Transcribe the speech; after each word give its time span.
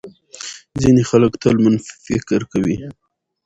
ځینې 0.81 1.03
خلک 1.09 1.31
تل 1.43 1.55
منفي 1.63 1.93
فکر 2.05 2.41
کوي. 2.51 2.77